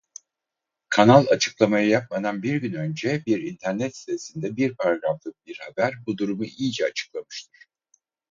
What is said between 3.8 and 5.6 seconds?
sitesinde bir paragraflık bir